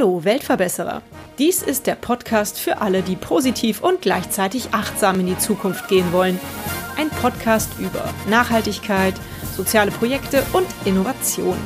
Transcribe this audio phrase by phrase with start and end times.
[0.00, 1.02] Hallo Weltverbesserer.
[1.38, 6.10] Dies ist der Podcast für alle, die positiv und gleichzeitig achtsam in die Zukunft gehen
[6.14, 6.40] wollen.
[6.96, 9.12] Ein Podcast über Nachhaltigkeit,
[9.54, 11.58] soziale Projekte und Innovation.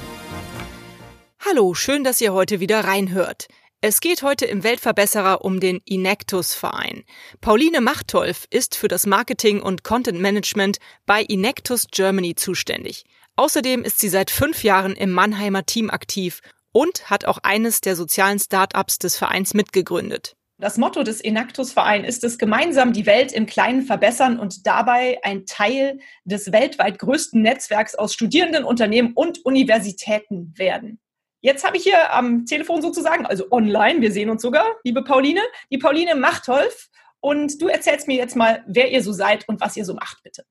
[1.47, 3.47] Hallo, schön, dass ihr heute wieder reinhört.
[3.81, 7.05] Es geht heute im Weltverbesserer um den Inectus-Verein.
[7.41, 13.05] Pauline Machtolf ist für das Marketing und Content Management bei Inectus Germany zuständig.
[13.37, 16.41] Außerdem ist sie seit fünf Jahren im Mannheimer Team aktiv
[16.75, 20.37] und hat auch eines der sozialen Start-ups des Vereins mitgegründet.
[20.59, 25.47] Das Motto des Enactus-Verein ist es, gemeinsam die Welt im Kleinen verbessern und dabei ein
[25.47, 31.01] Teil des weltweit größten Netzwerks aus Studierenden, Unternehmen und Universitäten werden.
[31.41, 35.43] Jetzt habe ich hier am Telefon sozusagen, also online, wir sehen uns sogar, liebe Pauline,
[35.71, 36.89] die Pauline Machtolf.
[37.21, 40.23] Und du erzählst mir jetzt mal, wer ihr so seid und was ihr so macht,
[40.23, 40.45] bitte.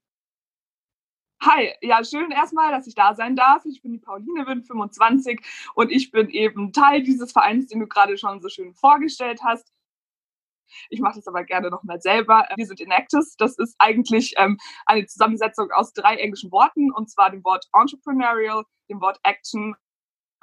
[1.46, 3.66] Hi, ja, schön erstmal, dass ich da sein darf.
[3.66, 5.42] Ich bin die Pauline, bin 25
[5.76, 9.70] und ich bin eben Teil dieses Vereins, den du gerade schon so schön vorgestellt hast.
[10.90, 12.48] Ich mache das aber gerne nochmal selber.
[12.56, 13.36] Wir sind Enactus.
[13.36, 18.64] Das ist eigentlich ähm, eine Zusammensetzung aus drei englischen Worten, und zwar dem Wort Entrepreneurial,
[18.90, 19.76] dem Wort Action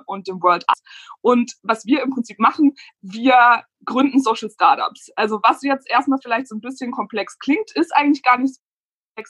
[0.04, 0.82] und dem World Arts.
[1.22, 5.10] Und was wir im Prinzip machen, wir gründen Social Startups.
[5.16, 8.60] Also was jetzt erstmal vielleicht so ein bisschen komplex klingt, ist eigentlich gar nicht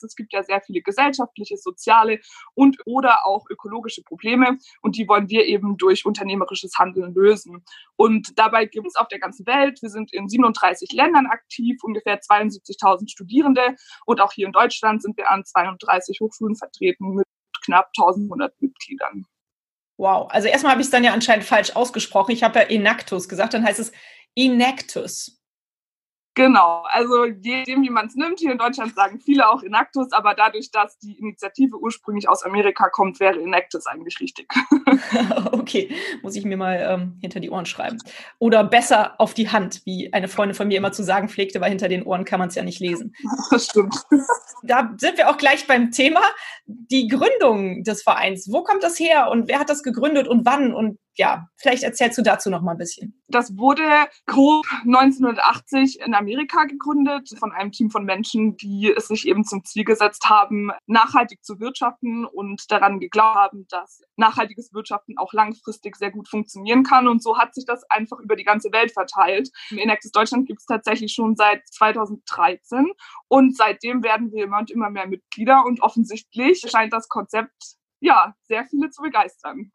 [0.03, 2.21] es gibt ja sehr viele gesellschaftliche, soziale
[2.55, 7.65] und oder auch ökologische Probleme und die wollen wir eben durch unternehmerisches Handeln lösen.
[7.97, 12.21] Und dabei gibt es auf der ganzen Welt, wir sind in 37 Ländern aktiv, ungefähr
[12.21, 17.27] 72.000 Studierende und auch hier in Deutschland sind wir an 32 Hochschulen vertreten mit
[17.65, 19.27] knapp 1100 Mitgliedern.
[19.97, 22.33] Wow, also erstmal habe ich es dann ja anscheinend falsch ausgesprochen.
[22.33, 23.93] Ich habe ja Enactus gesagt, dann heißt es
[24.35, 25.40] Enactus.
[26.35, 30.13] Genau, also je nachdem, wie man es nimmt, hier in Deutschland sagen viele auch Enactus,
[30.13, 34.49] aber dadurch, dass die Initiative ursprünglich aus Amerika kommt, wäre Enactus eigentlich richtig.
[35.53, 35.91] okay,
[36.23, 37.99] muss ich mir mal ähm, hinter die Ohren schreiben.
[38.39, 41.71] Oder besser auf die Hand, wie eine Freundin von mir immer zu sagen pflegte, weil
[41.71, 43.15] hinter den Ohren kann man es ja nicht lesen.
[43.51, 43.95] Das stimmt.
[44.63, 46.21] Da sind wir auch gleich beim Thema,
[46.67, 48.49] die Gründung des Vereins.
[48.51, 52.17] Wo kommt das her und wer hat das gegründet und wann und ja, vielleicht erzählst
[52.17, 53.21] du dazu noch mal ein bisschen.
[53.29, 53.83] Das wurde
[54.27, 59.63] grob 1980 in Amerika gegründet von einem Team von Menschen, die es sich eben zum
[59.65, 65.97] Ziel gesetzt haben, nachhaltig zu wirtschaften und daran geglaubt haben, dass nachhaltiges Wirtschaften auch langfristig
[65.97, 67.09] sehr gut funktionieren kann.
[67.09, 69.51] Und so hat sich das einfach über die ganze Welt verteilt.
[69.71, 72.93] Enactus Deutschland gibt es tatsächlich schon seit 2013
[73.29, 78.35] und seitdem werden wir immer und immer mehr Mitglieder und offensichtlich scheint das Konzept ja
[78.45, 79.73] sehr viele zu begeistern.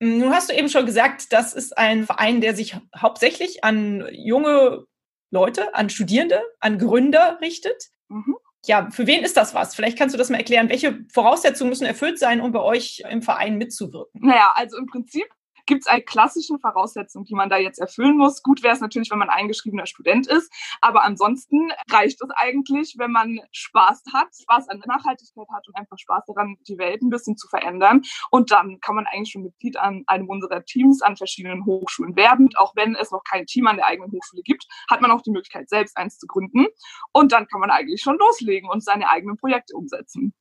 [0.00, 4.84] Nun hast du eben schon gesagt, das ist ein Verein, der sich hauptsächlich an junge
[5.30, 7.90] Leute, an Studierende, an Gründer richtet.
[8.08, 8.36] Mhm.
[8.66, 9.74] Ja, für wen ist das was?
[9.74, 10.68] Vielleicht kannst du das mal erklären.
[10.68, 14.20] Welche Voraussetzungen müssen erfüllt sein, um bei euch im Verein mitzuwirken?
[14.24, 15.26] Naja, also im Prinzip
[15.66, 18.42] gibt es eine klassischen Voraussetzung, die man da jetzt erfüllen muss.
[18.42, 23.12] Gut wäre es natürlich, wenn man eingeschriebener Student ist, aber ansonsten reicht es eigentlich, wenn
[23.12, 27.36] man Spaß hat, Spaß an Nachhaltigkeit hat und einfach Spaß daran, die Welt ein bisschen
[27.36, 28.02] zu verändern.
[28.30, 32.50] Und dann kann man eigentlich schon Mitglied an einem unserer Teams an verschiedenen Hochschulen werden.
[32.56, 35.30] auch wenn es noch kein Team an der eigenen Hochschule gibt, hat man auch die
[35.30, 36.66] Möglichkeit, selbst eins zu gründen.
[37.12, 40.34] Und dann kann man eigentlich schon loslegen und seine eigenen Projekte umsetzen.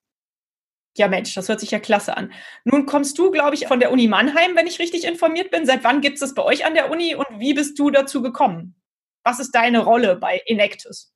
[0.97, 2.33] Ja, Mensch, das hört sich ja klasse an.
[2.65, 5.65] Nun kommst du, glaube ich, von der Uni Mannheim, wenn ich richtig informiert bin.
[5.65, 8.21] Seit wann gibt es das bei euch an der Uni und wie bist du dazu
[8.21, 8.75] gekommen?
[9.23, 11.10] Was ist deine Rolle bei Enactus?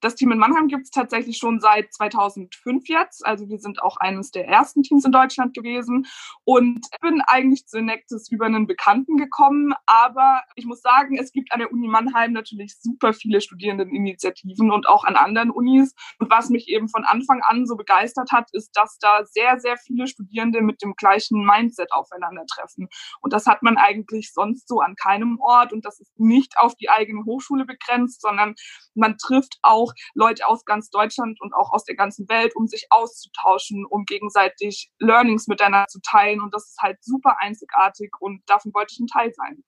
[0.00, 3.24] Das Team in Mannheim gibt es tatsächlich schon seit 2005 jetzt.
[3.26, 6.06] Also wir sind auch eines der ersten Teams in Deutschland gewesen.
[6.44, 9.74] Und bin eigentlich zu Nectis über einen Bekannten gekommen.
[9.86, 14.88] Aber ich muss sagen, es gibt an der Uni Mannheim natürlich super viele Studierendeninitiativen und
[14.88, 15.94] auch an anderen Unis.
[16.18, 19.76] Und was mich eben von Anfang an so begeistert hat, ist, dass da sehr, sehr
[19.76, 22.88] viele Studierende mit dem gleichen Mindset aufeinandertreffen.
[23.20, 25.72] Und das hat man eigentlich sonst so an keinem Ort.
[25.72, 28.54] Und das ist nicht auf die eigene Hochschule begrenzt, sondern
[28.94, 32.66] man trifft auch auch Leute aus ganz Deutschland und auch aus der ganzen Welt, um
[32.66, 36.40] sich auszutauschen, um gegenseitig Learnings miteinander zu teilen.
[36.40, 39.62] Und das ist halt super einzigartig und davon wollte ich ein Teil sein.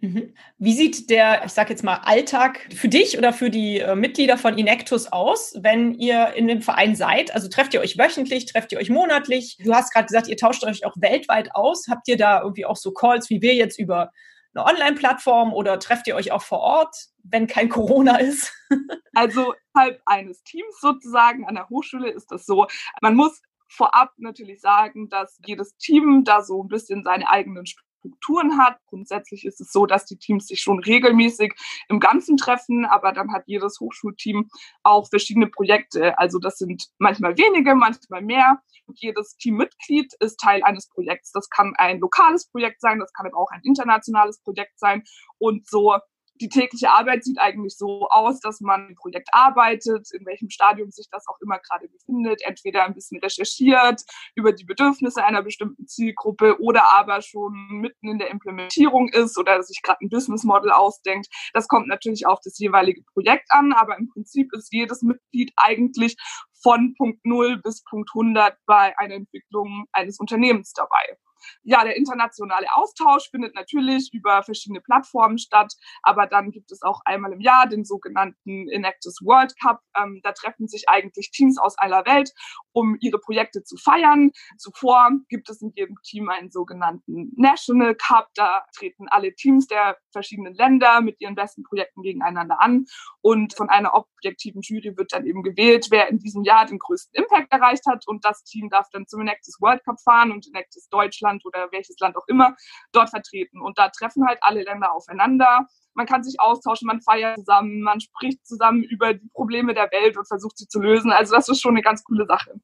[0.00, 0.34] Mhm.
[0.58, 4.36] Wie sieht der, ich sage jetzt mal, Alltag für dich oder für die äh, Mitglieder
[4.36, 7.32] von Inectus aus, wenn ihr in dem Verein seid?
[7.32, 9.58] Also trefft ihr euch wöchentlich, trefft ihr euch monatlich?
[9.62, 11.86] Du hast gerade gesagt, ihr tauscht euch auch weltweit aus.
[11.88, 14.10] Habt ihr da irgendwie auch so Calls wie wir jetzt über
[14.54, 18.52] eine Online-Plattform oder trefft ihr euch auch vor Ort, wenn kein Corona ist?
[19.14, 22.66] also innerhalb eines Teams sozusagen an der Hochschule ist das so.
[23.00, 27.66] Man muss vorab natürlich sagen, dass jedes Team da so ein bisschen seine eigenen
[28.02, 28.78] Strukturen hat.
[28.86, 31.54] Grundsätzlich ist es so, dass die Teams sich schon regelmäßig
[31.88, 34.50] im Ganzen treffen, aber dann hat jedes Hochschulteam
[34.82, 36.18] auch verschiedene Projekte.
[36.18, 38.60] Also das sind manchmal wenige, manchmal mehr.
[38.86, 41.30] Und jedes Teammitglied ist Teil eines Projekts.
[41.32, 45.04] Das kann ein lokales Projekt sein, das kann aber auch ein internationales Projekt sein.
[45.38, 45.96] Und so
[46.42, 50.90] die tägliche Arbeit sieht eigentlich so aus, dass man im Projekt arbeitet, in welchem Stadium
[50.90, 54.02] sich das auch immer gerade befindet, entweder ein bisschen recherchiert
[54.34, 59.62] über die Bedürfnisse einer bestimmten Zielgruppe oder aber schon mitten in der Implementierung ist oder
[59.62, 61.28] sich gerade ein Business Model ausdenkt.
[61.54, 66.16] Das kommt natürlich auf das jeweilige Projekt an, aber im Prinzip ist jedes Mitglied eigentlich
[66.60, 71.16] von Punkt 0 bis Punkt 100 bei einer Entwicklung eines Unternehmens dabei.
[71.62, 77.00] Ja, der internationale Austausch findet natürlich über verschiedene Plattformen statt, aber dann gibt es auch
[77.04, 79.80] einmal im Jahr den sogenannten Enactus World Cup.
[79.96, 82.32] Ähm, da treffen sich eigentlich Teams aus aller Welt,
[82.72, 84.30] um ihre Projekte zu feiern.
[84.58, 88.28] Zuvor gibt es in jedem Team einen sogenannten National Cup.
[88.34, 92.86] Da treten alle Teams der verschiedenen Länder mit ihren besten Projekten gegeneinander an
[93.20, 97.22] und von einer objektiven Jury wird dann eben gewählt, wer in diesem Jahr den größten
[97.22, 100.88] Impact erreicht hat und das Team darf dann zum Enactus World Cup fahren und Enactus
[100.88, 102.54] Deutschland Deutschland oder welches Land auch immer
[102.92, 103.60] dort vertreten.
[103.60, 105.66] Und da treffen halt alle Länder aufeinander.
[105.94, 110.16] Man kann sich austauschen, man feiert zusammen, man spricht zusammen über die Probleme der Welt
[110.16, 111.12] und versucht sie zu lösen.
[111.12, 112.54] Also das ist schon eine ganz coole Sache.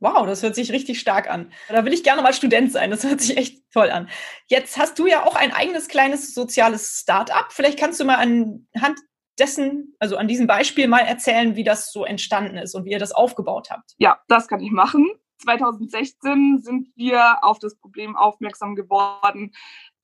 [0.00, 1.52] Wow, das hört sich richtig stark an.
[1.68, 2.90] Da will ich gerne mal Student sein.
[2.90, 4.08] Das hört sich echt toll an.
[4.48, 7.52] Jetzt hast du ja auch ein eigenes kleines soziales Start-up.
[7.52, 8.98] Vielleicht kannst du mal anhand
[9.38, 12.98] dessen, also an diesem Beispiel mal erzählen, wie das so entstanden ist und wie ihr
[12.98, 13.94] das aufgebaut habt.
[13.98, 15.08] Ja, das kann ich machen.
[15.42, 19.52] 2016 sind wir auf das Problem aufmerksam geworden,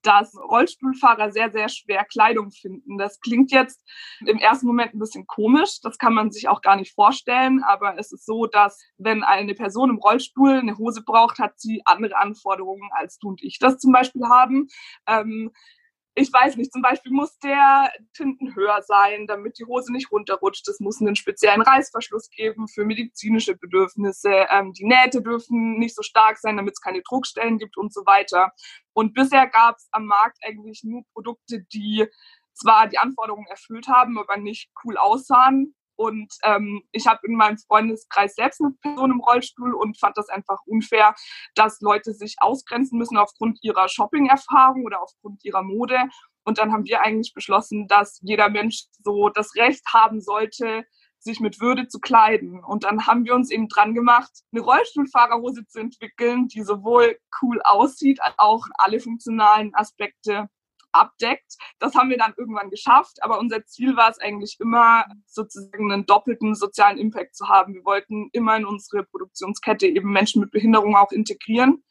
[0.02, 2.98] dass Rollstuhlfahrer sehr, sehr schwer Kleidung finden.
[2.98, 3.82] Das klingt jetzt
[4.24, 5.80] im ersten Moment ein bisschen komisch.
[5.82, 7.62] Das kann man sich auch gar nicht vorstellen.
[7.64, 11.82] Aber es ist so, dass wenn eine Person im Rollstuhl eine Hose braucht, hat sie
[11.84, 14.68] andere Anforderungen als du und ich das zum Beispiel haben.
[15.06, 15.50] Ähm,
[16.14, 20.66] ich weiß nicht, zum Beispiel muss der Tinten höher sein, damit die Hose nicht runterrutscht.
[20.68, 24.46] Es muss einen speziellen Reißverschluss geben für medizinische Bedürfnisse.
[24.50, 28.04] Ähm, die Nähte dürfen nicht so stark sein, damit es keine Druckstellen gibt und so
[28.04, 28.52] weiter.
[28.92, 32.06] Und bisher gab es am Markt eigentlich nur Produkte, die
[32.52, 35.74] zwar die Anforderungen erfüllt haben, aber nicht cool aussahen.
[35.98, 40.28] Und ähm, ich habe in meinem Freundeskreis selbst eine Person im Rollstuhl und fand das
[40.28, 41.12] einfach unfair,
[41.56, 45.98] dass Leute sich ausgrenzen müssen aufgrund ihrer Shopping-Erfahrung oder aufgrund ihrer Mode.
[46.44, 50.84] Und dann haben wir eigentlich beschlossen, dass jeder Mensch so das Recht haben sollte,
[51.18, 52.62] sich mit Würde zu kleiden.
[52.62, 57.60] Und dann haben wir uns eben dran gemacht, eine Rollstuhlfahrerhose zu entwickeln, die sowohl cool
[57.64, 60.48] aussieht, als auch alle funktionalen Aspekte
[60.92, 61.56] abdeckt.
[61.78, 66.06] Das haben wir dann irgendwann geschafft, aber unser Ziel war es eigentlich immer, sozusagen einen
[66.06, 67.74] doppelten sozialen Impact zu haben.
[67.74, 71.84] Wir wollten immer in unsere Produktionskette eben Menschen mit Behinderung auch integrieren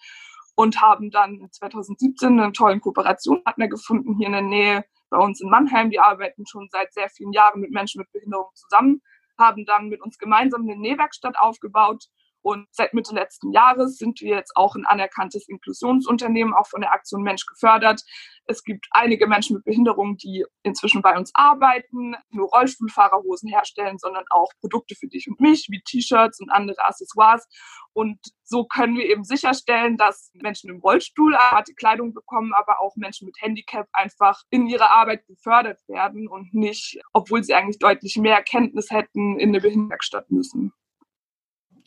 [0.56, 5.50] und haben dann 2017 einen tollen Kooperationspartner gefunden hier in der Nähe bei uns in
[5.50, 5.92] Mannheim.
[5.92, 9.02] Die arbeiten schon seit sehr vielen Jahren mit Menschen mit Behinderung zusammen,
[9.38, 12.08] haben dann mit uns gemeinsam eine Nähwerkstatt aufgebaut
[12.48, 16.94] und seit Mitte letzten Jahres sind wir jetzt auch ein anerkanntes Inklusionsunternehmen, auch von der
[16.94, 18.04] Aktion Mensch gefördert.
[18.46, 24.24] Es gibt einige Menschen mit Behinderung, die inzwischen bei uns arbeiten, nur Rollstuhlfahrerhosen herstellen, sondern
[24.30, 27.46] auch Produkte für dich und mich, wie T-Shirts und andere Accessoires.
[27.92, 32.96] Und so können wir eben sicherstellen, dass Menschen im Rollstuhl die Kleidung bekommen, aber auch
[32.96, 38.16] Menschen mit Handicap einfach in ihrer Arbeit gefördert werden und nicht, obwohl sie eigentlich deutlich
[38.16, 40.72] mehr Kenntnis hätten, in eine Behinderungsstadt müssen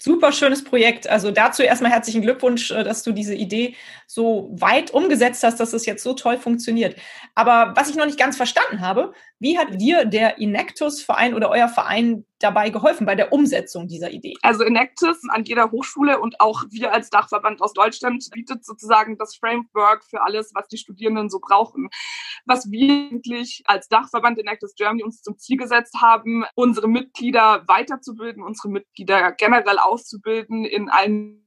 [0.01, 1.09] super schönes Projekt.
[1.09, 5.73] Also dazu erstmal herzlichen Glückwunsch, äh, dass du diese Idee so weit umgesetzt hast, dass
[5.73, 6.97] es jetzt so toll funktioniert.
[7.35, 11.69] Aber was ich noch nicht ganz verstanden habe, wie hat dir der Inactus-Verein oder euer
[11.69, 14.35] Verein dabei geholfen bei der Umsetzung dieser Idee?
[14.43, 19.37] Also Inactus an jeder Hochschule und auch wir als Dachverband aus Deutschland bietet sozusagen das
[19.37, 21.89] Framework für alles, was die Studierenden so brauchen.
[22.47, 28.43] Was wir eigentlich als Dachverband Inactus Germany uns zum Ziel gesetzt haben, unsere Mitglieder weiterzubilden,
[28.43, 31.47] unsere Mitglieder generell auszubilden in allen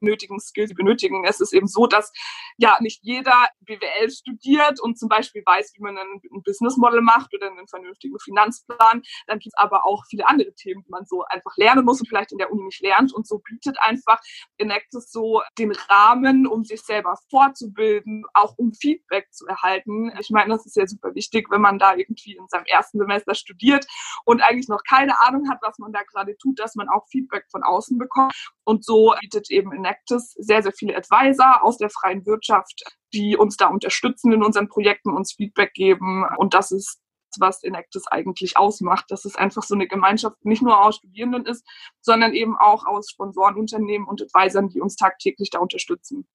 [0.00, 1.24] nötigen Skills sie benötigen.
[1.24, 2.12] Es ist eben so, dass
[2.56, 7.02] ja nicht jeder BWL studiert und zum Beispiel weiß, wie man ein, ein Business Model
[7.02, 9.02] macht oder einen vernünftigen Finanzplan.
[9.26, 12.08] Dann gibt es aber auch viele andere Themen, die man so einfach lernen muss und
[12.08, 13.12] vielleicht in der Uni nicht lernt.
[13.12, 14.20] Und so bietet einfach
[14.56, 20.12] Enactus so den Rahmen, um sich selber fortzubilden, auch um Feedback zu erhalten.
[20.20, 23.34] Ich meine, das ist ja super wichtig, wenn man da irgendwie in seinem ersten Semester
[23.34, 23.86] studiert
[24.24, 27.44] und eigentlich noch keine Ahnung hat, was man da gerade tut, dass man auch Feedback
[27.50, 28.32] von außen bekommt.
[28.64, 32.82] Und so bietet eben Enactus sehr, sehr viele Advisor aus der freien Wirtschaft,
[33.12, 36.24] die uns da unterstützen in unseren Projekten, uns Feedback geben.
[36.38, 37.00] Und das ist
[37.38, 41.64] was Enactus eigentlich ausmacht, dass es einfach so eine Gemeinschaft nicht nur aus Studierenden ist,
[42.00, 46.26] sondern eben auch aus Sponsorenunternehmen und Advisern, die uns tagtäglich da unterstützen.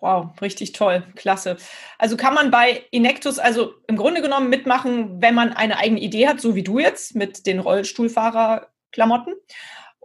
[0.00, 1.56] Wow, richtig toll, klasse.
[1.98, 6.28] Also kann man bei Inectus also im Grunde genommen mitmachen, wenn man eine eigene Idee
[6.28, 9.34] hat, so wie du jetzt mit den Rollstuhlfahrerklamotten.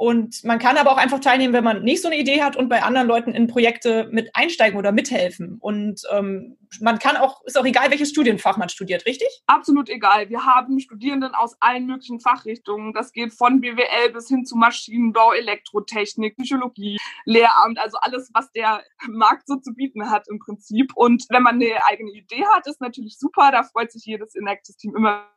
[0.03, 2.67] Und man kann aber auch einfach teilnehmen, wenn man nicht so eine Idee hat und
[2.67, 5.59] bei anderen Leuten in Projekte mit einsteigen oder mithelfen.
[5.61, 9.29] Und ähm, man kann auch, ist auch egal, welches Studienfach man studiert, richtig?
[9.47, 10.27] Absolut egal.
[10.27, 12.91] Wir haben Studierenden aus allen möglichen Fachrichtungen.
[12.91, 18.83] Das geht von BWL bis hin zu Maschinenbau, Elektrotechnik, Psychologie, Lehramt, also alles, was der
[19.07, 20.91] Markt so zu bieten hat im Prinzip.
[20.95, 23.51] Und wenn man eine eigene Idee hat, ist natürlich super.
[23.53, 25.29] Da freut sich jedes Inactus-Team immer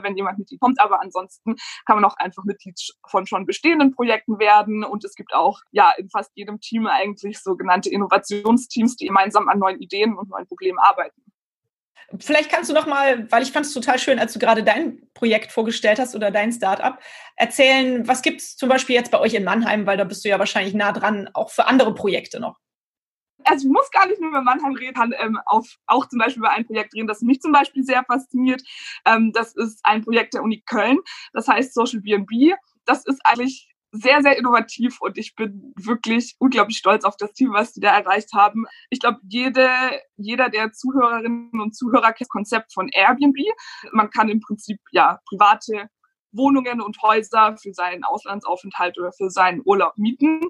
[0.00, 0.80] wenn jemand Mitglied kommt.
[0.80, 1.56] Aber ansonsten
[1.86, 4.84] kann man auch einfach Mitglied von schon bestehenden Projekten werden.
[4.84, 9.58] Und es gibt auch ja in fast jedem Team eigentlich sogenannte Innovationsteams, die gemeinsam an
[9.58, 11.22] neuen Ideen und neuen Problemen arbeiten.
[12.18, 15.08] Vielleicht kannst du noch mal, weil ich fand es total schön, als du gerade dein
[15.14, 16.98] Projekt vorgestellt hast oder dein Startup,
[17.36, 20.28] erzählen, was gibt es zum Beispiel jetzt bei euch in Mannheim, weil da bist du
[20.28, 22.58] ja wahrscheinlich nah dran, auch für andere Projekte noch
[23.44, 26.40] also ich muss gar nicht nur über Mannheim reden, kann ähm, auf, auch zum Beispiel
[26.40, 28.62] über ein Projekt reden, das mich zum Beispiel sehr fasziniert.
[29.04, 30.98] Ähm, das ist ein Projekt der Uni Köln,
[31.32, 32.54] das heißt Social BNB.
[32.84, 37.52] Das ist eigentlich sehr, sehr innovativ und ich bin wirklich unglaublich stolz auf das Team,
[37.52, 38.64] was die da erreicht haben.
[38.88, 39.68] Ich glaube, jede,
[40.16, 43.36] jeder der Zuhörerinnen und Zuhörer kennt das Konzept von Airbnb.
[43.92, 45.90] Man kann im Prinzip ja private
[46.32, 50.40] Wohnungen und Häuser für seinen Auslandsaufenthalt oder für seinen Urlaub mieten.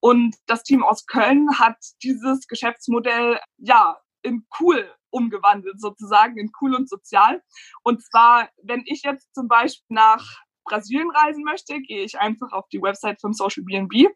[0.00, 6.74] Und das Team aus Köln hat dieses Geschäftsmodell ja in cool umgewandelt, sozusagen in cool
[6.74, 7.42] und sozial.
[7.82, 10.24] Und zwar, wenn ich jetzt zum Beispiel nach
[10.64, 14.08] Brasilien reisen möchte, gehe ich einfach auf die Website von Social BNB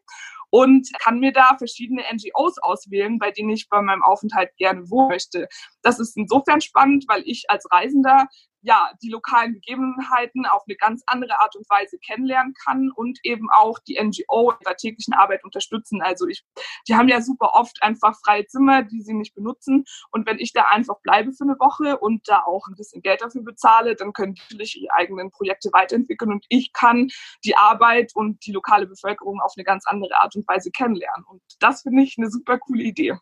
[0.51, 5.09] und kann mir da verschiedene NGOs auswählen, bei denen ich bei meinem Aufenthalt gerne wohnen
[5.09, 5.47] möchte.
[5.81, 8.27] Das ist insofern spannend, weil ich als Reisender
[8.63, 13.49] ja, die lokalen Gegebenheiten auf eine ganz andere Art und Weise kennenlernen kann und eben
[13.51, 16.01] auch die NGO in der täglichen Arbeit unterstützen.
[16.01, 16.43] Also ich,
[16.87, 19.83] die haben ja super oft einfach freie Zimmer, die sie nicht benutzen.
[20.11, 23.21] Und wenn ich da einfach bleibe für eine Woche und da auch ein bisschen Geld
[23.21, 27.09] dafür bezahle, dann können die natürlich ihre eigenen Projekte weiterentwickeln und ich kann
[27.43, 31.25] die Arbeit und die lokale Bevölkerung auf eine ganz andere Art und Weise kennenlernen.
[31.27, 33.17] Und das finde ich eine super coole Idee.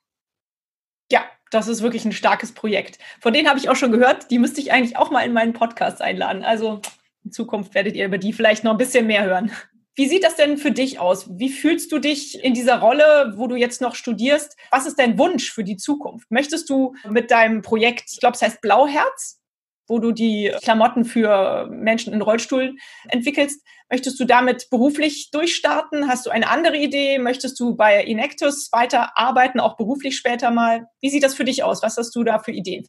[1.11, 2.97] Ja, das ist wirklich ein starkes Projekt.
[3.19, 4.31] Von denen habe ich auch schon gehört.
[4.31, 6.43] Die müsste ich eigentlich auch mal in meinen Podcast einladen.
[6.43, 6.81] Also
[7.25, 9.51] in Zukunft werdet ihr über die vielleicht noch ein bisschen mehr hören.
[9.93, 11.27] Wie sieht das denn für dich aus?
[11.37, 14.55] Wie fühlst du dich in dieser Rolle, wo du jetzt noch studierst?
[14.71, 16.31] Was ist dein Wunsch für die Zukunft?
[16.31, 19.40] Möchtest du mit deinem Projekt, ich glaube, es heißt Blauherz,
[19.88, 22.75] wo du die Klamotten für Menschen in Rollstuhl
[23.09, 23.65] entwickelst.
[23.89, 26.07] Möchtest du damit beruflich durchstarten?
[26.07, 27.19] Hast du eine andere Idee?
[27.19, 30.88] Möchtest du bei Inectus weiter arbeiten, auch beruflich später mal?
[31.01, 31.83] Wie sieht das für dich aus?
[31.83, 32.85] Was hast du da für Ideen?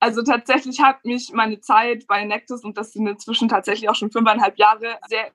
[0.00, 4.12] Also tatsächlich hat mich meine Zeit bei Nectus, und das sind inzwischen tatsächlich auch schon
[4.12, 5.32] fünfeinhalb Jahre, sehr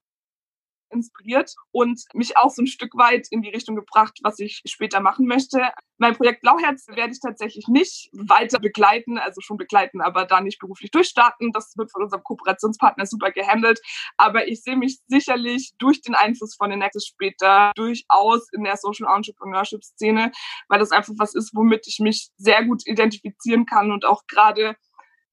[0.94, 5.00] inspiriert und mich auch so ein Stück weit in die Richtung gebracht, was ich später
[5.00, 5.72] machen möchte.
[5.98, 10.60] Mein Projekt Blauherz werde ich tatsächlich nicht weiter begleiten, also schon begleiten, aber da nicht
[10.60, 11.52] beruflich durchstarten.
[11.52, 13.80] Das wird von unserem Kooperationspartner super gehandelt.
[14.18, 18.78] Aber ich sehe mich sicherlich durch den Einfluss von den Nexus später durchaus in der
[18.78, 20.32] Social Entrepreneurship Szene,
[20.68, 24.76] weil das einfach was ist, womit ich mich sehr gut identifizieren kann und auch gerade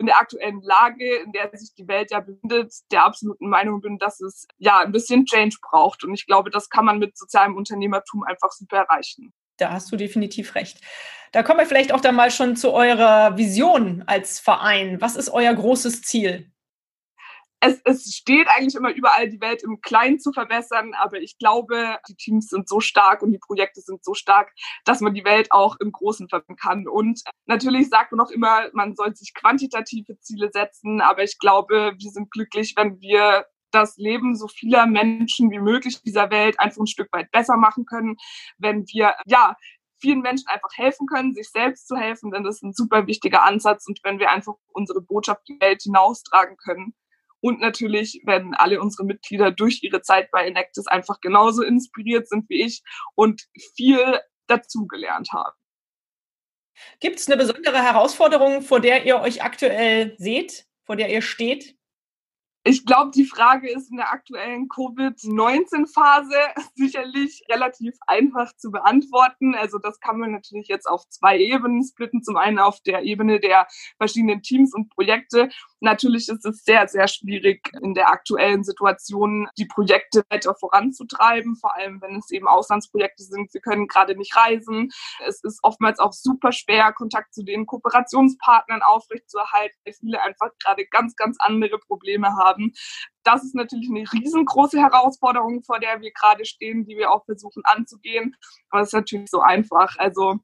[0.00, 3.98] in der aktuellen Lage, in der sich die Welt ja befindet, der absoluten Meinung bin,
[3.98, 6.04] dass es ja ein bisschen Change braucht.
[6.04, 9.32] Und ich glaube, das kann man mit sozialem Unternehmertum einfach super erreichen.
[9.58, 10.80] Da hast du definitiv recht.
[11.32, 15.00] Da kommen wir vielleicht auch dann mal schon zu eurer Vision als Verein.
[15.02, 16.49] Was ist euer großes Ziel?
[17.60, 21.98] Es, es steht eigentlich immer überall, die Welt im Kleinen zu verbessern, aber ich glaube,
[22.08, 24.52] die Teams sind so stark und die Projekte sind so stark,
[24.84, 26.88] dass man die Welt auch im Großen verbessern kann.
[26.88, 31.92] Und natürlich sagt man auch immer, man soll sich quantitative Ziele setzen, aber ich glaube,
[31.98, 36.80] wir sind glücklich, wenn wir das Leben so vieler Menschen wie möglich dieser Welt einfach
[36.80, 38.16] ein Stück weit besser machen können,
[38.58, 39.54] wenn wir ja
[40.00, 43.44] vielen Menschen einfach helfen können, sich selbst zu helfen, denn das ist ein super wichtiger
[43.44, 46.94] Ansatz und wenn wir einfach unsere Botschaft die Welt hinaustragen können,
[47.40, 52.48] und natürlich werden alle unsere Mitglieder durch ihre Zeit bei Enactus einfach genauso inspiriert sind
[52.48, 52.82] wie ich
[53.14, 53.42] und
[53.76, 55.56] viel dazugelernt haben.
[57.00, 61.76] Gibt es eine besondere Herausforderung, vor der ihr euch aktuell seht, vor der ihr steht?
[62.62, 66.36] Ich glaube, die Frage ist in der aktuellen Covid-19-Phase
[66.74, 69.54] sicherlich relativ einfach zu beantworten.
[69.54, 72.22] Also das kann man natürlich jetzt auf zwei Ebenen splitten.
[72.22, 75.48] Zum einen auf der Ebene der verschiedenen Teams und Projekte.
[75.80, 81.74] Natürlich ist es sehr, sehr schwierig in der aktuellen Situation, die Projekte weiter voranzutreiben, vor
[81.74, 83.54] allem wenn es eben Auslandsprojekte sind.
[83.54, 84.90] Wir können gerade nicht reisen.
[85.26, 90.84] Es ist oftmals auch super schwer, Kontakt zu den Kooperationspartnern aufrechtzuerhalten, weil viele einfach gerade
[90.84, 92.72] ganz, ganz andere Probleme haben haben.
[93.24, 97.62] Das ist natürlich eine riesengroße Herausforderung, vor der wir gerade stehen, die wir auch versuchen
[97.64, 98.36] anzugehen.
[98.70, 99.96] Aber es ist natürlich so einfach.
[99.98, 100.36] Also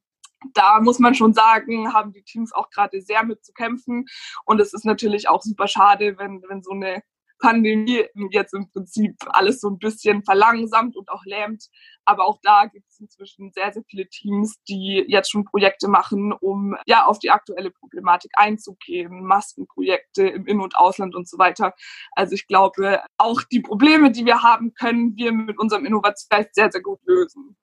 [0.54, 4.06] da muss man schon sagen, haben die Teams auch gerade sehr mit zu kämpfen.
[4.44, 7.02] Und es ist natürlich auch super schade, wenn, wenn so eine
[7.46, 11.68] Pandemie jetzt im Prinzip alles so ein bisschen verlangsamt und auch lähmt.
[12.04, 16.32] Aber auch da gibt es inzwischen sehr, sehr viele Teams, die jetzt schon Projekte machen,
[16.32, 21.72] um ja auf die aktuelle Problematik einzugehen, Maskenprojekte im In- und Ausland und so weiter.
[22.12, 26.72] Also ich glaube, auch die Probleme, die wir haben, können wir mit unserem Innovationsgeist sehr,
[26.72, 27.56] sehr gut lösen.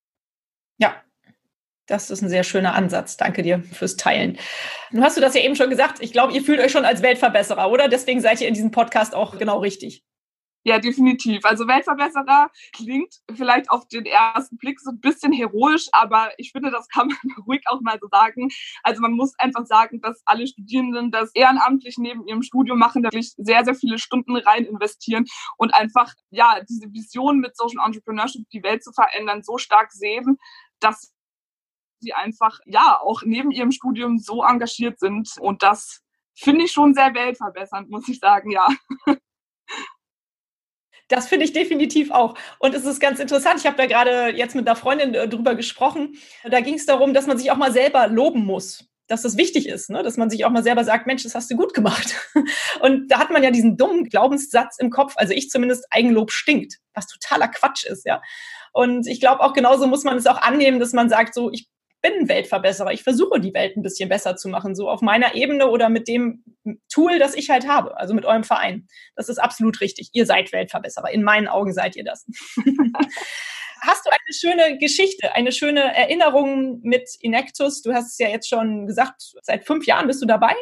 [0.77, 0.95] Ja,
[1.87, 3.17] das ist ein sehr schöner Ansatz.
[3.17, 4.37] Danke dir fürs Teilen.
[4.91, 6.01] Nun hast du das ja eben schon gesagt.
[6.01, 7.87] Ich glaube, ihr fühlt euch schon als Weltverbesserer, oder?
[7.89, 10.03] Deswegen seid ihr in diesem Podcast auch genau richtig.
[10.65, 11.43] Ja, definitiv.
[11.43, 16.71] Also Weltverbesserer klingt vielleicht auf den ersten Blick so ein bisschen heroisch, aber ich finde,
[16.71, 18.47] das kann man ruhig auch mal so sagen.
[18.81, 23.33] Also man muss einfach sagen, dass alle Studierenden das ehrenamtlich neben ihrem Studium machen, wirklich
[23.35, 25.25] sehr, sehr viele Stunden rein investieren
[25.57, 30.37] und einfach, ja, diese Vision mit Social Entrepreneurship, die Welt zu verändern, so stark sehen,
[30.79, 31.12] dass
[32.03, 35.29] die einfach, ja, auch neben ihrem Studium so engagiert sind.
[35.39, 36.01] Und das
[36.35, 38.67] finde ich schon sehr weltverbessernd, muss ich sagen, ja.
[41.09, 42.35] Das finde ich definitiv auch.
[42.59, 43.59] Und es ist ganz interessant.
[43.59, 46.15] Ich habe da gerade jetzt mit einer Freundin äh, drüber gesprochen.
[46.43, 49.67] Da ging es darum, dass man sich auch mal selber loben muss dass das wichtig
[49.67, 50.01] ist, ne?
[50.01, 52.15] dass man sich auch mal selber sagt, Mensch, das hast du gut gemacht.
[52.79, 56.79] Und da hat man ja diesen dummen Glaubenssatz im Kopf, also ich zumindest, Eigenlob stinkt,
[56.93, 58.21] was totaler Quatsch ist, ja.
[58.71, 61.67] Und ich glaube auch genauso muss man es auch annehmen, dass man sagt, so, ich
[62.03, 62.91] bin ein Weltverbesserer.
[62.91, 66.07] Ich versuche die Welt ein bisschen besser zu machen, so auf meiner Ebene oder mit
[66.07, 66.43] dem
[66.91, 68.87] Tool, das ich halt habe, also mit eurem Verein.
[69.15, 70.09] Das ist absolut richtig.
[70.11, 71.11] Ihr seid Weltverbesserer.
[71.11, 72.27] In meinen Augen seid ihr das.
[73.81, 77.81] Hast du eine schöne Geschichte, eine schöne Erinnerung mit Inectus?
[77.81, 80.55] Du hast es ja jetzt schon gesagt, seit fünf Jahren bist du dabei.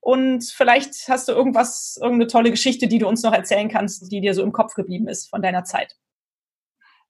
[0.00, 4.22] Und vielleicht hast du irgendwas, irgendeine tolle Geschichte, die du uns noch erzählen kannst, die
[4.22, 5.96] dir so im Kopf geblieben ist von deiner Zeit.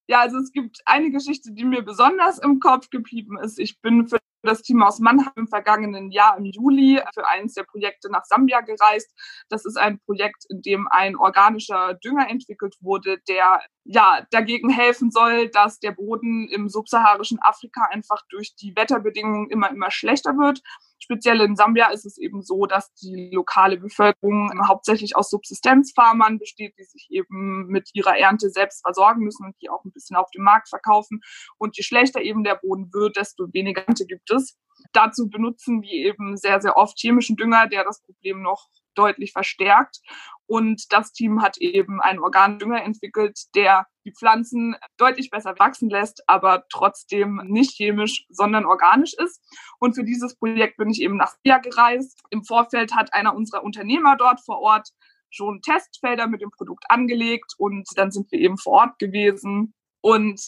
[0.08, 3.58] Ja, also es gibt eine Geschichte, die mir besonders im Kopf geblieben ist.
[3.58, 7.64] Ich bin für das Team aus Mannheim im vergangenen Jahr im Juli für eines der
[7.64, 9.12] Projekte nach Sambia gereist.
[9.48, 15.10] Das ist ein Projekt, in dem ein organischer Dünger entwickelt wurde, der ja dagegen helfen
[15.10, 20.62] soll, dass der Boden im subsaharischen Afrika einfach durch die Wetterbedingungen immer immer schlechter wird
[21.06, 26.74] Speziell in Sambia ist es eben so, dass die lokale Bevölkerung hauptsächlich aus Subsistenzfarmern besteht,
[26.76, 30.28] die sich eben mit ihrer Ernte selbst versorgen müssen und die auch ein bisschen auf
[30.32, 31.20] dem Markt verkaufen.
[31.58, 34.58] Und je schlechter eben der Boden wird, desto weniger Ernte gibt es.
[34.92, 38.66] Dazu benutzen die eben sehr, sehr oft chemischen Dünger, der das Problem noch
[38.96, 40.00] deutlich verstärkt.
[40.46, 46.22] Und das Team hat eben einen Organdünger entwickelt, der die Pflanzen deutlich besser wachsen lässt,
[46.28, 49.42] aber trotzdem nicht chemisch, sondern organisch ist.
[49.78, 52.22] Und für dieses Projekt bin ich eben nach Spia gereist.
[52.30, 54.88] Im Vorfeld hat einer unserer Unternehmer dort vor Ort
[55.28, 60.40] schon Testfelder mit dem Produkt angelegt und dann sind wir eben vor Ort gewesen und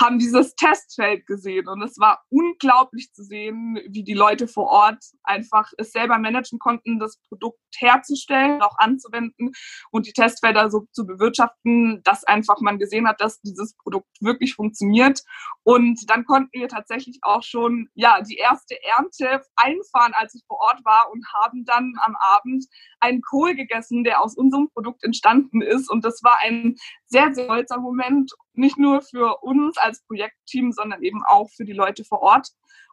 [0.00, 5.04] haben dieses Testfeld gesehen und es war unglaublich zu sehen, wie die Leute vor Ort
[5.22, 9.52] einfach es selber managen konnten, das Produkt herzustellen, auch anzuwenden
[9.90, 14.54] und die Testfelder so zu bewirtschaften, dass einfach man gesehen hat, dass dieses Produkt wirklich
[14.54, 15.22] funktioniert.
[15.62, 20.58] Und dann konnten wir tatsächlich auch schon ja die erste Ernte einfahren, als ich vor
[20.58, 22.66] Ort war und haben dann am Abend
[23.00, 25.90] einen Kohl gegessen, der aus unserem Produkt entstanden ist.
[25.90, 31.02] Und das war ein sehr, sehr stolzer Moment, nicht nur für uns als Projektteam, sondern
[31.02, 32.48] eben auch für die Leute vor Ort.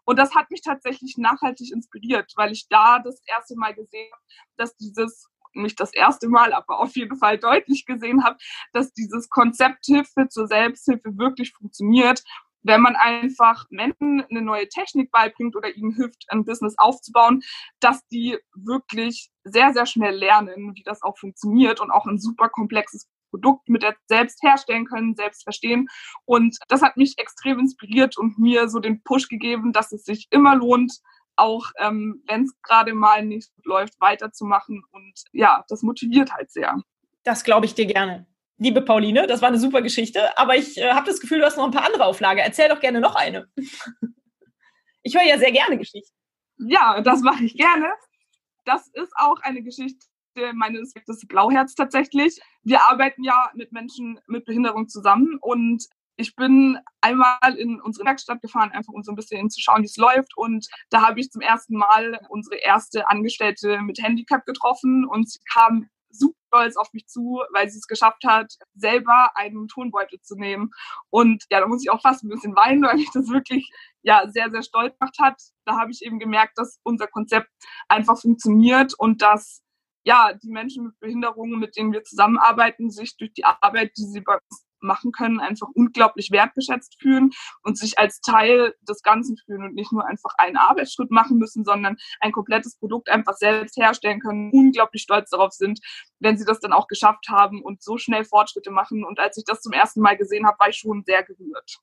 [0.06, 4.24] Und das hat mich tatsächlich nachhaltig inspiriert, weil ich da das erste Mal gesehen habe,
[4.58, 8.38] dass dieses nicht das erste Mal, aber auf jeden Fall deutlich gesehen habe,
[8.74, 12.24] dass dieses Konzept Hilfe zur Selbsthilfe wirklich funktioniert,
[12.64, 17.42] wenn man einfach Menschen eine neue Technik beibringt oder ihnen hilft, ein Business aufzubauen,
[17.80, 22.50] dass die wirklich sehr, sehr schnell lernen, wie das auch funktioniert und auch ein super
[22.50, 25.88] komplexes Produkt mit der selbst herstellen können, selbst verstehen.
[26.26, 30.28] Und das hat mich extrem inspiriert und mir so den Push gegeben, dass es sich
[30.32, 31.00] immer lohnt,
[31.36, 34.84] auch ähm, wenn es gerade mal nicht läuft, weiterzumachen.
[34.92, 36.76] Und ja, das motiviert halt sehr.
[37.24, 38.28] Das glaube ich dir gerne.
[38.60, 41.58] Liebe Pauline, das war eine super Geschichte, aber ich äh, habe das Gefühl, du hast
[41.58, 42.42] noch ein paar andere Auflage.
[42.42, 43.48] Erzähl doch gerne noch eine.
[45.04, 46.16] ich höre ja sehr gerne Geschichten.
[46.58, 47.94] Ja, das mache ich gerne.
[48.66, 50.06] Das ist auch eine Geschichte,
[50.38, 52.39] Geschichte meines Projektes Blauherz tatsächlich.
[52.63, 58.41] Wir arbeiten ja mit Menschen mit Behinderung zusammen und ich bin einmal in unsere Werkstatt
[58.41, 60.36] gefahren, einfach um so ein bisschen zu schauen, wie es läuft.
[60.36, 65.39] Und da habe ich zum ersten Mal unsere erste Angestellte mit Handicap getroffen und sie
[65.52, 70.36] kam super stolz auf mich zu, weil sie es geschafft hat, selber einen Tonbeutel zu
[70.36, 70.71] nehmen.
[71.10, 73.69] Und ja, da muss ich auch fast ein bisschen weinen, weil mich das wirklich
[74.02, 75.41] ja sehr, sehr stolz gemacht hat.
[75.65, 77.50] Da habe ich eben gemerkt, dass unser Konzept
[77.88, 79.62] einfach funktioniert und dass
[80.08, 84.22] ja, die Menschen mit Behinderungen, mit denen wir zusammenarbeiten, sich durch die Arbeit, die sie
[84.22, 87.32] bei uns machen können, einfach unglaublich wertgeschätzt fühlen
[87.63, 91.65] und sich als Teil des Ganzen fühlen und nicht nur einfach einen Arbeitsschritt machen müssen,
[91.65, 95.82] sondern ein komplettes Produkt einfach selbst herstellen können, unglaublich stolz darauf sind,
[96.20, 99.04] wenn sie das dann auch geschafft haben und so schnell Fortschritte machen.
[99.04, 101.80] Und als ich das zum ersten Mal gesehen habe, war ich schon sehr gerührt.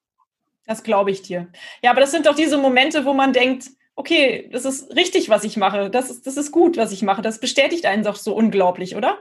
[0.65, 1.49] Das glaube ich dir.
[1.83, 5.45] Ja, aber das sind doch diese Momente, wo man denkt, okay, das ist richtig, was
[5.45, 5.91] ich mache.
[5.91, 7.23] Das ist, das ist gut, was ich mache.
[7.23, 9.19] Das bestätigt einen doch so unglaublich, oder?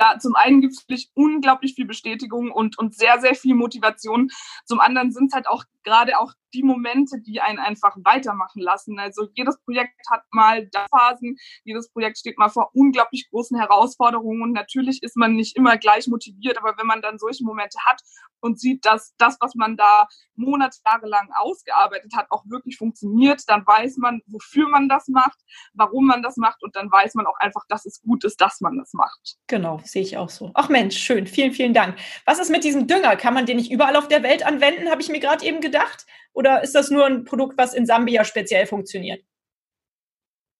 [0.00, 4.30] Ja, zum einen gibt es wirklich unglaublich viel Bestätigung und, und sehr, sehr viel Motivation.
[4.64, 8.98] Zum anderen sind es halt auch gerade auch die Momente, die einen einfach weitermachen lassen.
[8.98, 14.52] Also jedes Projekt hat mal Phasen, jedes Projekt steht mal vor unglaublich großen Herausforderungen und
[14.52, 18.00] natürlich ist man nicht immer gleich motiviert, aber wenn man dann solche Momente hat
[18.40, 23.42] und sieht, dass das, was man da Monate, Jahre lang ausgearbeitet hat, auch wirklich funktioniert,
[23.46, 25.38] dann weiß man, wofür man das macht,
[25.74, 28.60] warum man das macht und dann weiß man auch einfach, dass es gut ist, dass
[28.60, 29.36] man das macht.
[29.46, 30.50] Genau, sehe ich auch so.
[30.54, 31.96] Ach Mensch, schön, vielen, vielen Dank.
[32.26, 33.16] Was ist mit diesem Dünger?
[33.16, 35.71] Kann man den nicht überall auf der Welt anwenden, habe ich mir gerade eben gedacht?
[36.32, 39.22] Oder ist das nur ein Produkt, was in Sambia speziell funktioniert?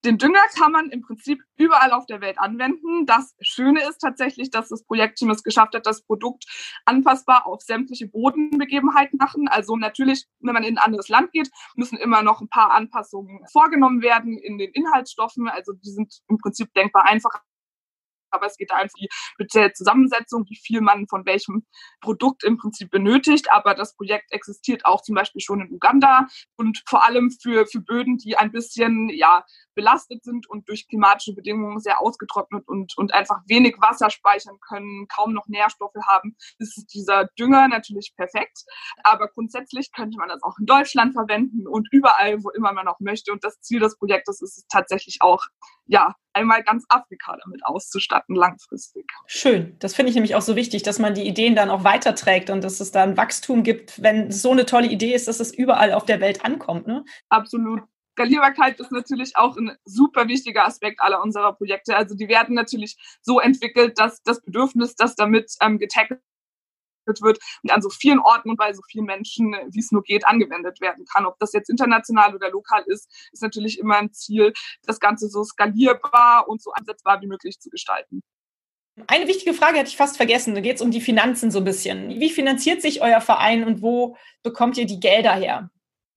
[0.04, 3.06] Den Dünger kann man im Prinzip überall auf der Welt anwenden.
[3.06, 6.44] Das Schöne ist tatsächlich, dass das Projektteam es geschafft hat, das Produkt
[6.84, 9.46] anpassbar auf sämtliche Bodenbegebenheiten machen.
[9.46, 13.46] Also natürlich, wenn man in ein anderes Land geht, müssen immer noch ein paar Anpassungen
[13.52, 15.48] vorgenommen werden in den Inhaltsstoffen.
[15.48, 17.40] Also die sind im Prinzip denkbar einfach
[18.32, 21.66] aber es geht da einfach die spezielle Zusammensetzung, wie viel man von welchem
[22.00, 23.50] Produkt im Prinzip benötigt.
[23.50, 27.80] Aber das Projekt existiert auch zum Beispiel schon in Uganda und vor allem für, für
[27.80, 33.14] Böden, die ein bisschen ja, belastet sind und durch klimatische Bedingungen sehr ausgetrocknet und, und
[33.14, 38.64] einfach wenig Wasser speichern können, kaum noch Nährstoffe haben, ist dieser Dünger natürlich perfekt.
[39.02, 43.00] Aber grundsätzlich könnte man das auch in Deutschland verwenden und überall, wo immer man auch
[43.00, 43.32] möchte.
[43.32, 45.44] Und das Ziel des Projektes ist es tatsächlich auch,
[45.86, 49.04] ja, einmal ganz Afrika damit auszustatten, langfristig.
[49.26, 49.76] Schön.
[49.78, 52.64] Das finde ich nämlich auch so wichtig, dass man die Ideen dann auch weiterträgt und
[52.64, 55.52] dass es da ein Wachstum gibt, wenn es so eine tolle Idee ist, dass es
[55.52, 56.86] überall auf der Welt ankommt.
[56.86, 57.04] Ne?
[57.28, 57.82] Absolut.
[58.12, 61.96] Skalierbarkeit ist natürlich auch ein super wichtiger Aspekt aller unserer Projekte.
[61.96, 66.20] Also die werden natürlich so entwickelt, dass das Bedürfnis, das damit ähm, getackelt
[67.06, 70.26] wird und an so vielen Orten und bei so vielen Menschen, wie es nur geht,
[70.26, 71.26] angewendet werden kann.
[71.26, 74.52] Ob das jetzt international oder lokal ist, ist natürlich immer ein Ziel,
[74.84, 78.22] das Ganze so skalierbar und so ansetzbar wie möglich zu gestalten.
[79.06, 80.54] Eine wichtige Frage hatte ich fast vergessen.
[80.54, 82.20] Da geht es um die Finanzen so ein bisschen.
[82.20, 85.70] Wie finanziert sich euer Verein und wo bekommt ihr die Gelder her?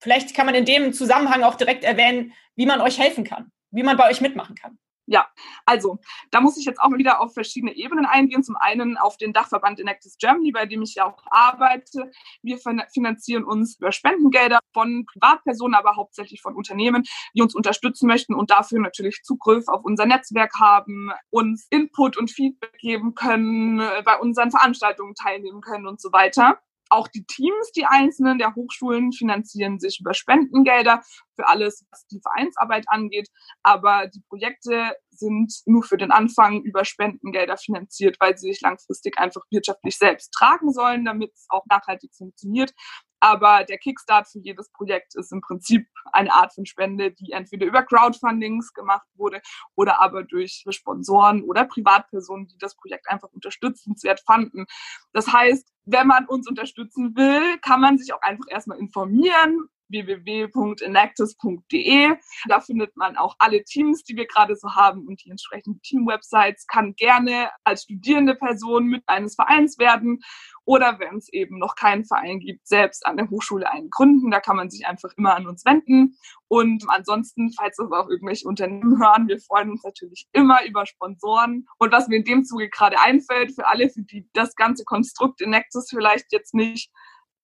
[0.06, 3.82] Vielleicht kann man in dem Zusammenhang auch direkt erwähnen, wie man euch helfen kann, wie
[3.82, 4.78] man bei euch mitmachen kann.
[5.08, 5.26] Ja,
[5.64, 5.98] also
[6.30, 8.44] da muss ich jetzt auch mal wieder auf verschiedene Ebenen eingehen.
[8.44, 12.12] Zum einen auf den Dachverband Enactus Germany, bei dem ich ja auch arbeite.
[12.40, 17.02] Wir finanzieren uns über Spendengelder von Privatpersonen, aber hauptsächlich von Unternehmen,
[17.34, 22.30] die uns unterstützen möchten und dafür natürlich Zugriff auf unser Netzwerk haben, uns Input und
[22.30, 26.60] Feedback geben können, bei unseren Veranstaltungen teilnehmen können und so weiter.
[26.88, 31.02] Auch die Teams, die einzelnen der Hochschulen, finanzieren sich über Spendengelder
[31.34, 33.28] für alles, was die Vereinsarbeit angeht.
[33.62, 39.18] Aber die Projekte sind nur für den Anfang über Spendengelder finanziert, weil sie sich langfristig
[39.18, 42.72] einfach wirtschaftlich selbst tragen sollen, damit es auch nachhaltig funktioniert.
[43.20, 47.66] Aber der Kickstart für jedes Projekt ist im Prinzip eine Art von Spende, die entweder
[47.66, 49.40] über Crowdfundings gemacht wurde
[49.74, 54.66] oder aber durch Sponsoren oder Privatpersonen, die das Projekt einfach unterstützenswert fanden.
[55.12, 62.16] Das heißt, wenn man uns unterstützen will, kann man sich auch einfach erstmal informieren www.enactus.de.
[62.48, 66.66] Da findet man auch alle Teams, die wir gerade so haben und die entsprechenden Team-Websites.
[66.66, 70.20] Kann gerne als studierende Person mit eines Vereins werden
[70.64, 74.30] oder wenn es eben noch keinen Verein gibt, selbst an der Hochschule einen gründen.
[74.30, 76.18] Da kann man sich einfach immer an uns wenden.
[76.48, 81.66] Und ansonsten, falls das auch irgendwelche Unternehmen hören, wir freuen uns natürlich immer über Sponsoren.
[81.78, 85.40] Und was mir in dem Zuge gerade einfällt, für alle, für die das ganze Konstrukt
[85.40, 85.54] in
[85.88, 86.90] vielleicht jetzt nicht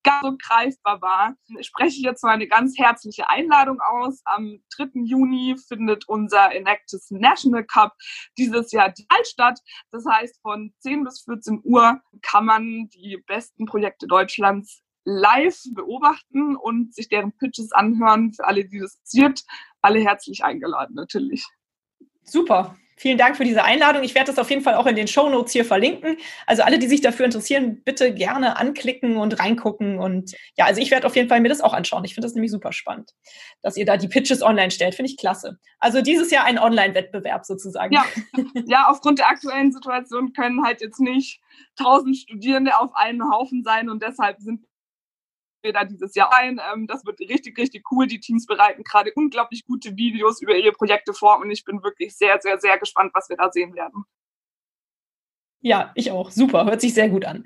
[0.03, 4.21] ganz greifbar war, spreche ich jetzt mal eine ganz herzliche Einladung aus.
[4.25, 5.03] Am 3.
[5.05, 7.95] Juni findet unser Enactus National Cup
[8.39, 9.61] dieses Jahr die statt.
[9.91, 16.57] Das heißt, von 10 bis 14 Uhr kann man die besten Projekte Deutschlands live beobachten
[16.57, 18.33] und sich deren Pitches anhören.
[18.33, 19.43] Für alle, die das interessiert,
[19.81, 21.47] alle herzlich eingeladen natürlich.
[22.25, 22.77] Super.
[23.03, 24.05] Vielen Dank für diese Einladung.
[24.05, 26.19] Ich werde das auf jeden Fall auch in den Show Notes hier verlinken.
[26.47, 29.99] Also alle, die sich dafür interessieren, bitte gerne anklicken und reingucken.
[29.99, 32.05] Und ja, also ich werde auf jeden Fall mir das auch anschauen.
[32.05, 33.11] Ich finde das nämlich super spannend,
[33.61, 34.95] dass ihr da die Pitches online stellt.
[34.95, 35.59] Finde ich klasse.
[35.81, 37.93] Also dieses Jahr ein Online-Wettbewerb sozusagen.
[37.93, 38.05] Ja.
[38.67, 41.41] ja, aufgrund der aktuellen Situation können halt jetzt nicht
[41.75, 44.65] tausend Studierende auf einem Haufen sein und deshalb sind
[45.71, 46.61] da dieses Jahr ein.
[46.73, 48.09] Ähm, das wird richtig, richtig cool.
[48.09, 52.17] Die Teams bereiten gerade unglaublich gute Videos über ihre Projekte vor und ich bin wirklich
[52.17, 54.05] sehr, sehr, sehr gespannt, was wir da sehen werden.
[55.65, 56.31] Ja, ich auch.
[56.31, 57.45] Super, hört sich sehr gut an.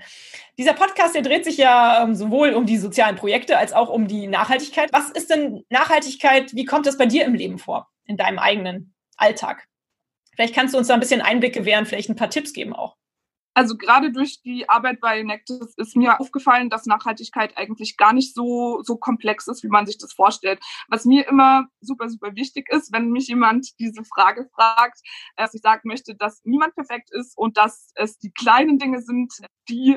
[0.57, 4.09] Dieser Podcast, der dreht sich ja ähm, sowohl um die sozialen Projekte als auch um
[4.09, 4.91] die Nachhaltigkeit.
[4.93, 6.55] Was ist denn Nachhaltigkeit?
[6.55, 9.69] Wie kommt das bei dir im Leben vor, in deinem eigenen Alltag?
[10.35, 12.97] Vielleicht kannst du uns da ein bisschen Einblick gewähren, vielleicht ein paar Tipps geben auch.
[13.57, 18.35] Also gerade durch die Arbeit bei Nectis ist mir aufgefallen, dass Nachhaltigkeit eigentlich gar nicht
[18.35, 20.61] so, so komplex ist, wie man sich das vorstellt.
[20.89, 25.01] Was mir immer super, super wichtig ist, wenn mich jemand diese Frage fragt,
[25.37, 29.33] dass ich sagen möchte, dass niemand perfekt ist und dass es die kleinen Dinge sind,
[29.71, 29.97] die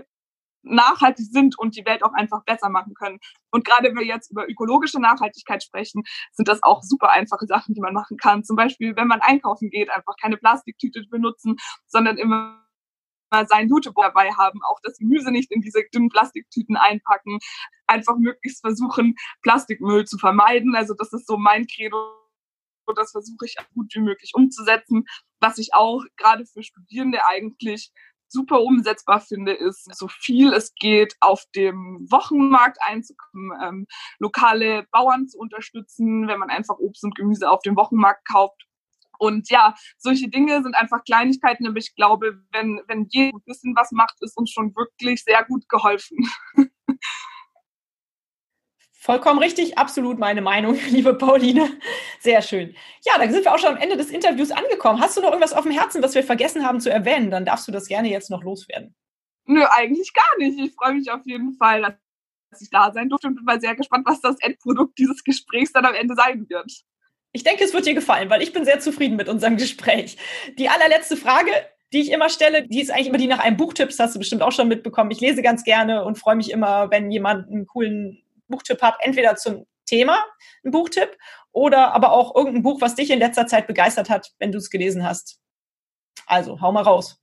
[0.62, 3.20] nachhaltig sind und die Welt auch einfach besser machen können.
[3.52, 7.74] Und gerade wenn wir jetzt über ökologische Nachhaltigkeit sprechen, sind das auch super einfache Sachen,
[7.74, 8.46] die man machen kann.
[8.46, 12.69] Zum Beispiel, wenn man einkaufen geht, einfach keine Plastiktüte benutzen, sondern immer
[13.48, 17.40] sein Jutebeutel dabei haben, auch das Gemüse nicht in diese dünnen Plastiktüten einpacken,
[17.88, 20.76] einfach möglichst versuchen, Plastikmüll zu vermeiden.
[20.76, 21.98] Also das ist so mein Credo
[22.86, 25.06] und das versuche ich gut wie möglich umzusetzen.
[25.40, 27.92] Was ich auch gerade für Studierende eigentlich
[28.28, 33.88] super umsetzbar finde, ist, so viel es geht, auf dem Wochenmarkt einzukommen, ähm,
[34.20, 38.69] lokale Bauern zu unterstützen, wenn man einfach Obst und Gemüse auf dem Wochenmarkt kauft
[39.20, 43.76] und ja, solche Dinge sind einfach Kleinigkeiten, aber ich glaube, wenn, wenn jeder ein bisschen
[43.76, 46.18] was macht, ist uns schon wirklich sehr gut geholfen.
[49.02, 51.70] Vollkommen richtig, absolut meine Meinung, liebe Pauline.
[52.20, 52.76] Sehr schön.
[53.06, 55.02] Ja, dann sind wir auch schon am Ende des Interviews angekommen.
[55.02, 57.32] Hast du noch irgendwas auf dem Herzen, was wir vergessen haben zu erwähnen?
[57.32, 58.96] Dann darfst du das gerne jetzt noch loswerden.
[59.46, 60.60] Nö, eigentlich gar nicht.
[60.60, 61.98] Ich freue mich auf jeden Fall,
[62.52, 65.72] dass ich da sein durfte und bin mal sehr gespannt, was das Endprodukt dieses Gesprächs
[65.72, 66.84] dann am Ende sein wird.
[67.32, 70.18] Ich denke, es wird dir gefallen, weil ich bin sehr zufrieden mit unserem Gespräch.
[70.58, 71.52] Die allerletzte Frage,
[71.94, 73.90] die ich immer stelle, die ist eigentlich immer die nach einem Buchtipp.
[73.90, 75.12] Das hast du bestimmt auch schon mitbekommen.
[75.12, 79.36] Ich lese ganz gerne und freue mich immer, wenn jemand einen coolen Buchtipp hat, entweder
[79.36, 80.24] zum Thema,
[80.64, 81.18] ein Buchtipp,
[81.52, 84.70] oder aber auch irgendein Buch, was dich in letzter Zeit begeistert hat, wenn du es
[84.70, 85.40] gelesen hast.
[86.26, 87.20] Also, hau mal raus.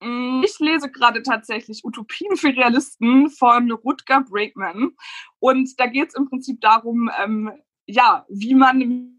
[0.00, 4.90] Mm, ich lese gerade tatsächlich Utopien für Realisten von Rutger Brakeman.
[5.38, 7.52] Und da geht es im Prinzip darum, ähm,
[7.86, 9.12] ja, wie man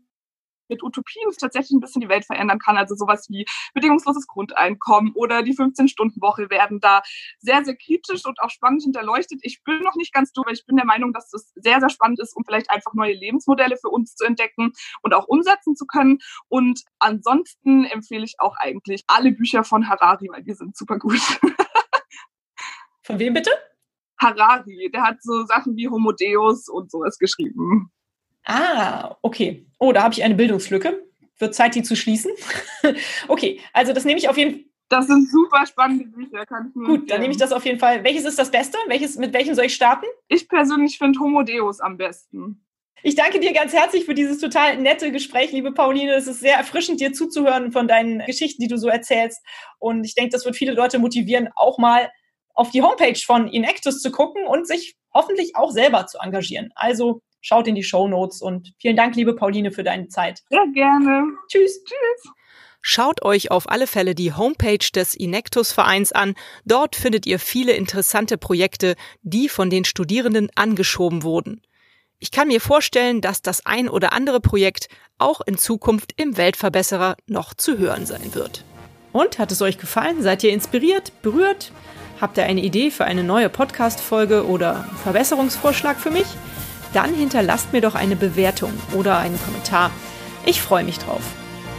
[0.69, 2.77] mit Utopien tatsächlich ein bisschen die Welt verändern kann.
[2.77, 7.01] Also sowas wie bedingungsloses Grundeinkommen oder die 15-Stunden-Woche werden da
[7.39, 9.39] sehr, sehr kritisch und auch spannend hinterleuchtet.
[9.43, 11.89] Ich bin noch nicht ganz durch, aber ich bin der Meinung, dass das sehr, sehr
[11.89, 14.71] spannend ist, um vielleicht einfach neue Lebensmodelle für uns zu entdecken
[15.01, 16.19] und auch umsetzen zu können.
[16.47, 21.21] Und ansonsten empfehle ich auch eigentlich alle Bücher von Harari, weil die sind super gut.
[23.03, 23.51] Von wem bitte?
[24.19, 27.91] Harari, der hat so Sachen wie Homo Deus und sowas geschrieben.
[28.45, 29.65] Ah, okay.
[29.79, 31.03] Oh, da habe ich eine Bildungslücke.
[31.39, 32.31] Wird Zeit, die zu schließen.
[33.27, 34.63] okay, also das nehme ich auf jeden Fall.
[34.89, 38.03] Das sind super spannende Bücher, kann ich Gut, dann nehme ich das auf jeden Fall.
[38.03, 38.77] Welches ist das Beste?
[38.87, 40.05] Welches, mit welchem soll ich starten?
[40.27, 42.63] Ich persönlich finde Homo Deus am besten.
[43.01, 46.13] Ich danke dir ganz herzlich für dieses total nette Gespräch, liebe Pauline.
[46.13, 49.41] Es ist sehr erfrischend, dir zuzuhören von deinen Geschichten, die du so erzählst.
[49.79, 52.11] Und ich denke, das wird viele Leute motivieren, auch mal
[52.53, 56.69] auf die Homepage von Inactus zu gucken und sich hoffentlich auch selber zu engagieren.
[56.75, 60.41] Also schaut in die Show Notes und vielen Dank, liebe Pauline, für deine Zeit.
[60.49, 61.25] Sehr gerne.
[61.47, 61.83] Tschüss.
[61.83, 62.31] Tschüss.
[62.81, 66.35] Schaut euch auf alle Fälle die Homepage des Inectus Vereins an.
[66.65, 71.61] Dort findet ihr viele interessante Projekte, die von den Studierenden angeschoben wurden.
[72.19, 77.15] Ich kann mir vorstellen, dass das ein oder andere Projekt auch in Zukunft im Weltverbesserer
[77.27, 78.63] noch zu hören sein wird.
[79.11, 80.21] Und hat es euch gefallen?
[80.21, 81.71] Seid ihr inspiriert, berührt?
[82.19, 86.25] Habt ihr eine Idee für eine neue Podcast-Folge oder Verbesserungsvorschlag für mich?
[86.93, 89.91] Dann hinterlasst mir doch eine Bewertung oder einen Kommentar.
[90.45, 91.21] Ich freue mich drauf.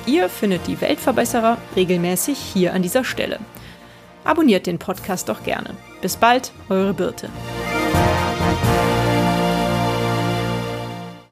[0.06, 3.38] Ihr findet die Weltverbesserer regelmäßig hier an dieser Stelle.
[4.24, 5.70] Abonniert den Podcast doch gerne.
[6.02, 7.28] Bis bald, eure Birte.